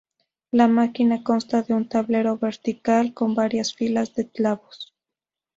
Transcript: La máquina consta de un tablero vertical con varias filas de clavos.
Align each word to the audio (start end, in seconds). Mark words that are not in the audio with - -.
La 0.49 0.67
máquina 0.67 1.21
consta 1.23 1.61
de 1.61 1.75
un 1.75 1.87
tablero 1.87 2.35
vertical 2.39 3.13
con 3.13 3.35
varias 3.35 3.75
filas 3.75 4.15
de 4.15 4.27
clavos. 4.27 4.95